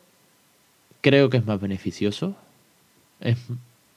creo 1.00 1.30
que 1.30 1.38
es 1.38 1.46
más 1.46 1.60
beneficioso. 1.60 2.36
Es 3.20 3.38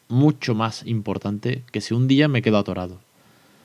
mucho 0.10 0.53
más 0.53 0.86
importante 0.86 1.63
que 1.72 1.82
si 1.82 1.93
un 1.93 2.08
día 2.08 2.27
me 2.27 2.41
quedo 2.41 2.58
atorado. 2.58 3.00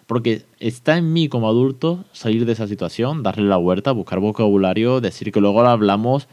Porque 0.08 0.46
está 0.58 0.96
en 0.96 1.12
mí 1.12 1.28
como 1.28 1.50
adulto 1.50 2.02
salir 2.12 2.46
de 2.46 2.52
esa 2.52 2.66
situación, 2.66 3.22
darle 3.22 3.46
la 3.46 3.58
vuelta, 3.58 3.92
buscar 3.92 4.20
vocabulario, 4.20 5.02
decir 5.02 5.30
que 5.30 5.40
luego 5.40 5.60
hablamos. 5.60 6.28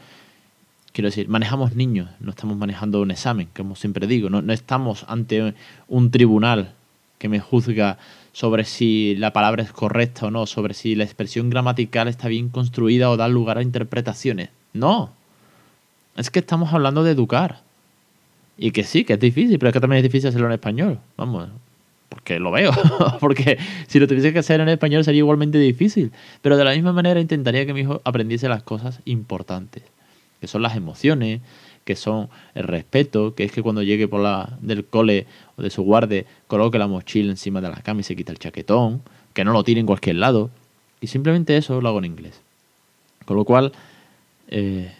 Quiero 0.92 1.08
decir, 1.08 1.28
manejamos 1.28 1.76
niños, 1.76 2.08
no 2.18 2.30
estamos 2.30 2.56
manejando 2.56 3.02
un 3.02 3.10
examen, 3.10 3.50
como 3.54 3.76
siempre 3.76 4.06
digo, 4.06 4.30
no, 4.30 4.40
no 4.40 4.54
estamos 4.54 5.04
ante 5.08 5.52
un 5.88 6.10
tribunal 6.10 6.72
que 7.18 7.28
me 7.28 7.38
juzga 7.38 7.98
sobre 8.32 8.64
si 8.64 9.14
la 9.16 9.34
palabra 9.34 9.62
es 9.62 9.72
correcta 9.72 10.24
o 10.24 10.30
no, 10.30 10.46
sobre 10.46 10.72
si 10.72 10.94
la 10.94 11.04
expresión 11.04 11.50
gramatical 11.50 12.08
está 12.08 12.28
bien 12.28 12.48
construida 12.48 13.10
o 13.10 13.18
da 13.18 13.28
lugar 13.28 13.58
a 13.58 13.62
interpretaciones. 13.62 14.48
No. 14.72 15.10
Es 16.16 16.30
que 16.30 16.38
estamos 16.38 16.72
hablando 16.72 17.04
de 17.04 17.10
educar. 17.10 17.60
Y 18.56 18.70
que 18.70 18.84
sí, 18.84 19.04
que 19.04 19.12
es 19.12 19.20
difícil, 19.20 19.58
pero 19.58 19.68
es 19.68 19.72
que 19.74 19.80
también 19.80 19.98
es 19.98 20.10
difícil 20.10 20.30
hacerlo 20.30 20.46
en 20.46 20.54
español. 20.54 20.98
Vamos, 21.18 21.50
porque 22.08 22.38
lo 22.38 22.50
veo. 22.50 22.72
porque 23.20 23.58
si 23.86 23.98
lo 23.98 24.06
tuviese 24.06 24.32
que 24.32 24.40
hacer 24.40 24.60
en 24.60 24.68
español 24.68 25.04
sería 25.04 25.18
igualmente 25.18 25.58
difícil. 25.58 26.12
Pero 26.42 26.56
de 26.56 26.64
la 26.64 26.72
misma 26.72 26.92
manera 26.92 27.20
intentaría 27.20 27.66
que 27.66 27.74
mi 27.74 27.80
hijo 27.80 28.00
aprendiese 28.04 28.48
las 28.48 28.62
cosas 28.62 29.00
importantes, 29.04 29.82
que 30.40 30.46
son 30.46 30.62
las 30.62 30.76
emociones, 30.76 31.40
que 31.84 31.96
son 31.96 32.28
el 32.54 32.64
respeto, 32.64 33.34
que 33.34 33.44
es 33.44 33.52
que 33.52 33.62
cuando 33.62 33.82
llegue 33.82 34.08
por 34.08 34.20
la 34.20 34.58
del 34.60 34.84
cole 34.84 35.26
o 35.56 35.62
de 35.62 35.70
su 35.70 35.82
guarde 35.82 36.26
coloque 36.48 36.78
la 36.78 36.88
mochila 36.88 37.30
encima 37.30 37.60
de 37.60 37.68
la 37.68 37.76
cama 37.76 38.00
y 38.00 38.02
se 38.02 38.16
quita 38.16 38.32
el 38.32 38.38
chaquetón, 38.38 39.02
que 39.34 39.44
no 39.44 39.52
lo 39.52 39.62
tire 39.62 39.80
en 39.80 39.86
cualquier 39.86 40.16
lado. 40.16 40.50
Y 41.00 41.06
simplemente 41.06 41.56
eso 41.56 41.80
lo 41.80 41.88
hago 41.88 41.98
en 41.98 42.06
inglés. 42.06 42.40
Con 43.24 43.36
lo 43.36 43.44
cual, 43.44 43.72
eh, 44.48 44.92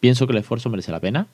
pienso 0.00 0.26
que 0.26 0.32
el 0.32 0.38
esfuerzo 0.38 0.70
merece 0.70 0.90
la 0.90 1.00
pena. 1.00 1.26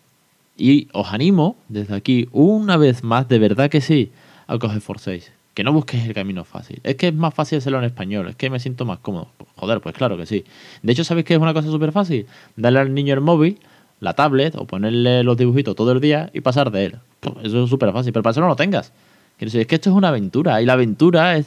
Y 0.57 0.89
os 0.93 1.12
animo 1.12 1.57
desde 1.69 1.95
aquí, 1.95 2.29
una 2.33 2.77
vez 2.77 3.03
más, 3.03 3.29
de 3.29 3.39
verdad 3.39 3.71
que 3.71 3.81
sí, 3.81 4.11
a 4.50 4.59
que 4.59 4.66
os 4.66 4.75
esforcéis. 4.75 5.33
Que 5.54 5.64
no 5.64 5.73
busquéis 5.73 6.07
el 6.07 6.14
camino 6.14 6.45
fácil. 6.45 6.80
Es 6.83 6.97
que 6.97 7.09
es 7.09 7.14
más 7.14 7.33
fácil 7.35 7.59
hacerlo 7.59 7.78
en 7.78 7.85
español. 7.85 8.28
Es 8.28 8.37
que 8.37 8.50
me 8.50 8.59
siento 8.59 8.85
más 8.85 8.99
cómodo. 8.99 9.28
Joder, 9.57 9.80
pues 9.80 9.95
claro 9.95 10.16
que 10.16 10.26
sí. 10.26 10.45
De 10.83 10.92
hecho, 10.92 11.04
¿sabéis 11.04 11.26
que 11.26 11.35
es 11.35 11.40
una 11.40 11.54
cosa 11.54 11.69
súper 11.69 11.92
fácil? 11.92 12.26
Darle 12.57 12.80
al 12.80 12.95
niño 12.95 13.14
el 13.14 13.21
móvil, 13.21 13.59
la 14.00 14.14
tablet 14.14 14.54
o 14.57 14.66
ponerle 14.66 15.23
los 15.23 15.37
dibujitos 15.37 15.75
todo 15.76 15.92
el 15.92 16.00
día 16.00 16.30
y 16.33 16.40
pasar 16.40 16.71
de 16.71 16.87
él. 16.87 16.99
Eso 17.42 17.64
es 17.64 17.71
súper 17.71 17.92
fácil. 17.92 18.12
Pero 18.12 18.23
para 18.23 18.33
eso 18.33 18.40
no 18.40 18.49
lo 18.49 18.57
tengas. 18.57 18.92
Quiero 19.38 19.49
decir, 19.49 19.61
es 19.62 19.66
que 19.66 19.76
esto 19.76 19.88
es 19.90 19.97
una 19.97 20.09
aventura 20.09 20.61
y 20.61 20.66
la 20.66 20.75
aventura 20.75 21.40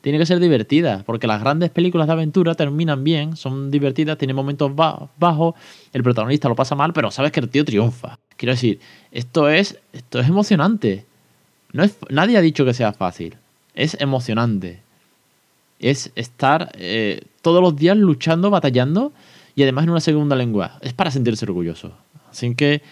tiene 0.00 0.18
que 0.18 0.24
ser 0.24 0.40
divertida, 0.40 1.02
porque 1.04 1.26
las 1.26 1.38
grandes 1.40 1.68
películas 1.68 2.06
de 2.06 2.14
aventura 2.14 2.54
terminan 2.54 3.04
bien, 3.04 3.36
son 3.36 3.70
divertidas, 3.70 4.16
tienen 4.16 4.34
momentos 4.34 4.74
bajos, 4.74 5.54
el 5.92 6.02
protagonista 6.02 6.48
lo 6.48 6.56
pasa 6.56 6.74
mal, 6.74 6.94
pero 6.94 7.10
sabes 7.10 7.32
que 7.32 7.40
el 7.40 7.50
tío 7.50 7.62
triunfa. 7.62 8.18
Quiero 8.38 8.52
decir, 8.52 8.80
esto 9.12 9.50
es, 9.50 9.78
esto 9.92 10.18
es 10.18 10.28
emocionante. 10.28 11.04
No 11.72 11.82
es, 11.82 11.96
nadie 12.10 12.36
ha 12.36 12.40
dicho 12.40 12.64
que 12.64 12.74
sea 12.74 12.92
fácil. 12.92 13.36
Es 13.74 13.96
emocionante. 14.00 14.80
Es 15.78 16.10
estar 16.14 16.72
eh, 16.74 17.22
todos 17.42 17.62
los 17.62 17.76
días 17.76 17.96
luchando, 17.96 18.50
batallando 18.50 19.12
y 19.54 19.62
además 19.62 19.84
en 19.84 19.90
una 19.90 20.00
segunda 20.00 20.36
lengua. 20.36 20.78
Es 20.80 20.92
para 20.92 21.10
sentirse 21.10 21.44
orgulloso. 21.44 21.92
Así 22.30 22.54
que 22.54 22.82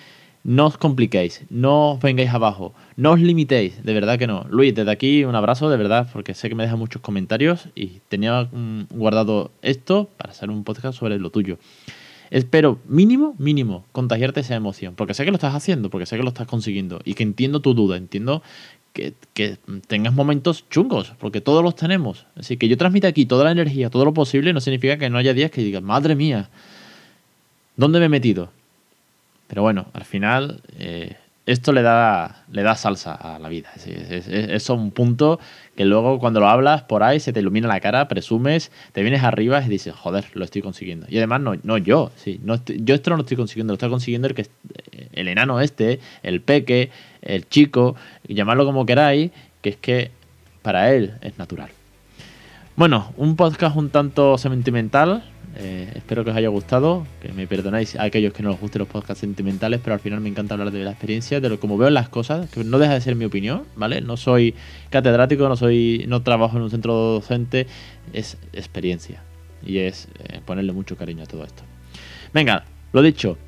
no 0.45 0.67
os 0.67 0.77
compliquéis, 0.77 1.43
no 1.49 1.93
os 1.93 2.01
vengáis 2.01 2.31
abajo, 2.31 2.75
no 2.97 3.13
os 3.13 3.21
limitéis, 3.21 3.83
de 3.83 3.95
verdad 3.95 4.19
que 4.19 4.27
no. 4.27 4.47
Luis, 4.51 4.75
desde 4.75 4.91
aquí 4.91 5.25
un 5.25 5.35
abrazo, 5.35 5.71
de 5.71 5.79
verdad, 5.79 6.09
porque 6.13 6.35
sé 6.35 6.51
que 6.51 6.55
me 6.55 6.65
deja 6.65 6.77
muchos 6.77 7.01
comentarios 7.01 7.69
y 7.75 8.01
tenía 8.11 8.49
mm, 8.53 8.89
guardado 8.91 9.51
esto 9.63 10.11
para 10.19 10.33
hacer 10.33 10.51
un 10.51 10.63
podcast 10.63 10.99
sobre 10.99 11.19
lo 11.19 11.31
tuyo. 11.31 11.57
Espero, 12.35 12.81
mínimo, 12.89 13.37
mínimo, 13.39 13.85
contagiarte 13.93 14.41
esa 14.41 14.57
emoción, 14.57 14.97
porque 14.97 15.15
sé 15.15 15.25
que 15.25 15.31
lo 15.31 15.37
estás 15.37 15.55
haciendo, 15.55 15.89
porque 15.89 16.05
sé 16.05 16.17
que 16.17 16.25
lo 16.25 16.31
estás 16.31 16.49
consiguiendo 16.49 17.01
y 17.05 17.15
que 17.15 17.23
entiendo 17.23 17.61
tu 17.61 17.75
duda, 17.75 17.97
entiendo 17.97 18.43
que, 18.93 19.15
tengas 19.87 20.15
momentos 20.15 20.69
chungos, 20.69 21.13
porque 21.21 21.41
todos 21.41 21.63
los 21.63 21.77
tenemos. 21.77 22.27
Así 22.35 22.57
que 22.57 22.67
yo 22.67 22.77
transmito 22.77 23.07
aquí 23.07 23.25
toda 23.25 23.45
la 23.45 23.53
energía, 23.53 23.89
todo 23.89 24.05
lo 24.05 24.13
posible, 24.13 24.53
no 24.53 24.61
significa 24.61 24.99
que 24.99 25.09
no 25.11 25.19
haya 25.19 25.33
días 25.33 25.53
que 25.53 25.63
digas, 25.63 25.81
madre 25.81 26.17
mía, 26.17 26.51
¿dónde 27.77 28.01
me 28.01 28.07
he 28.07 28.09
metido? 28.09 28.51
Pero 29.47 29.63
bueno, 29.63 29.87
al 29.93 30.05
final 30.05 30.61
eh, 30.77 31.17
esto 31.47 31.73
le 31.73 31.83
da, 31.83 32.45
le 32.51 32.63
da 32.63 32.75
salsa 32.75 33.15
a 33.15 33.39
la 33.39 33.49
vida. 33.49 33.71
Es, 33.77 34.29
es, 34.29 34.71
un 34.71 34.91
punto 34.91 35.39
que 35.77 35.85
luego 35.85 36.19
cuando 36.19 36.41
lo 36.41 36.49
hablas 36.49 36.83
por 36.83 37.03
ahí 37.03 37.21
se 37.21 37.33
te 37.33 37.41
ilumina 37.41 37.69
la 37.69 37.81
cara, 37.81 38.09
presumes, 38.09 38.73
te 38.93 39.03
vienes 39.03 39.23
arriba 39.23 39.63
y 39.63 39.69
dices, 39.69 39.95
joder, 39.95 40.25
lo 40.33 40.45
estoy 40.45 40.63
consiguiendo. 40.63 41.07
Y 41.11 41.19
además 41.19 41.43
no, 41.43 41.55
no 41.63 41.77
yo, 41.77 42.11
sí, 42.17 42.41
no 42.43 42.59
yo 42.65 42.95
esto 42.95 43.11
no 43.11 43.17
lo 43.17 43.23
estoy 43.23 43.37
consiguiendo, 43.37 43.73
lo 43.73 43.75
estoy 43.75 43.91
consiguiendo 43.91 44.29
el, 44.29 44.35
que, 44.35 44.47
el 45.13 45.29
enano 45.29 45.61
este, 45.61 46.01
el 46.23 46.41
peque, 46.41 46.91
el 47.21 47.47
chico, 47.49 47.95
llamarlo 48.27 48.65
como 48.65 48.87
queráis, 48.87 49.31
que 49.61 49.71
es 49.71 49.77
que 49.77 50.11
para 50.63 50.95
él 50.95 51.15
es 51.21 51.39
natural. 51.39 51.69
Bueno, 52.77 53.13
un 53.19 53.37
podcast 53.37 53.77
un 53.77 53.91
tanto 53.91 54.39
sentimental, 54.39 55.23
eh, 55.57 55.93
espero 55.95 56.25
que 56.25 56.31
os 56.31 56.37
haya 56.37 56.49
gustado, 56.49 57.07
que 57.23 57.33
me 57.33 57.47
perdonáis 57.47 57.97
a 57.97 58.05
aquellos 58.05 58.33
que 58.33 58.43
no 58.43 58.51
les 58.51 58.61
gusten 58.61 58.81
los 58.81 58.89
podcasts 58.89 59.21
sentimentales, 59.21 59.81
pero 59.83 59.95
al 59.95 60.01
final 60.01 60.21
me 60.21 60.29
encanta 60.29 60.55
hablar 60.55 60.71
de 60.71 60.85
la 60.85 60.91
experiencia, 60.91 61.41
de 61.41 61.49
lo 61.49 61.61
como 61.61 61.79
veo 61.79 61.91
las 61.91 62.09
cosas, 62.09 62.51
que 62.51 62.65
no 62.65 62.79
deja 62.79 62.95
de 62.95 63.01
ser 63.01 63.15
mi 63.15 63.25
opinión, 63.25 63.65
¿vale? 63.77 64.01
No 64.01 64.17
soy 64.17 64.55
catedrático, 64.91 65.49
no 65.49 65.57
soy 65.57 66.05
no 66.09 66.23
trabajo 66.23 66.57
en 66.57 66.65
un 66.65 66.71
centro 66.71 66.95
docente, 66.95 67.67
es 68.13 68.37
experiencia 68.53 69.23
y 69.65 69.79
es 69.79 70.09
eh, 70.19 70.41
ponerle 70.45 70.73
mucho 70.73 70.97
cariño 70.97 71.23
a 71.23 71.27
todo 71.27 71.45
esto. 71.45 71.63
Venga, 72.33 72.65
lo 72.93 73.03
dicho, 73.03 73.39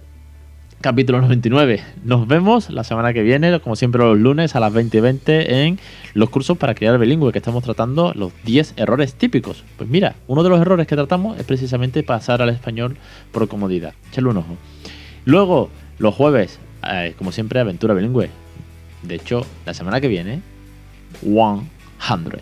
capítulo 0.81 1.21
99. 1.21 1.83
Nos 2.05 2.29
vemos 2.29 2.71
la 2.71 2.85
semana 2.85 3.13
que 3.13 3.23
viene, 3.23 3.59
como 3.61 3.77
siempre 3.77 4.03
los 4.03 4.19
lunes 4.19 4.55
a 4.55 4.61
las 4.61 4.73
20.20 4.73 5.51
en 5.51 5.79
los 6.15 6.31
cursos 6.31 6.57
para 6.57 6.75
crear 6.75 6.99
bilingüe, 6.99 7.33
que 7.33 7.39
estamos 7.39 7.65
tratando 7.65 8.13
los 8.15 8.33
10 8.45 8.75
errores 8.77 9.15
típicos. 9.15 9.65
Pues 9.77 9.89
mira, 9.89 10.17
uno 10.27 10.43
de 10.43 10.51
los 10.51 10.61
errores 10.61 10.87
que 10.87 10.97
tratamos 10.97 11.39
es 11.39 11.45
precisamente 11.45 12.03
pasar 12.03 12.43
al 12.43 12.51
español 12.51 12.97
por 13.33 13.49
comodidad. 13.49 13.95
Echale 14.11 14.29
un 14.29 14.39
ojo. 14.39 14.57
Luego, 15.25 15.71
los 15.99 16.15
jueves, 16.15 16.59
eh, 16.89 17.15
como 17.19 17.33
siempre, 17.33 17.61
aventura 17.61 17.95
bilingüe. 17.95 18.31
De 19.03 19.15
hecho, 19.15 19.47
la 19.65 19.75
semana 19.75 20.01
que 20.01 20.09
viene, 20.09 20.41
100. 21.21 22.41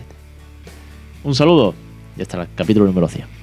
Un 1.23 1.35
saludo 1.35 1.75
y 2.17 2.23
hasta 2.23 2.43
el 2.43 2.49
capítulo 2.55 2.87
número 2.87 3.09
100. 3.09 3.34